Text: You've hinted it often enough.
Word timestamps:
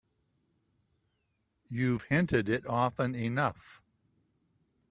You've 1.69 2.05
hinted 2.05 2.49
it 2.49 2.65
often 2.65 3.13
enough. 3.13 3.83